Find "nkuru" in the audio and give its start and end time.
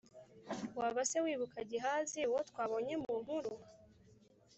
3.21-3.51